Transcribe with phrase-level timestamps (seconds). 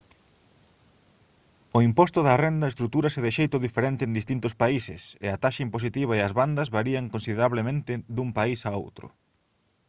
[1.77, 6.13] o imposto da renda estrutúrase de xeito diferente en distintos países e a taxa impositiva
[6.15, 9.07] e as bandas varían considerablemente dun país a outro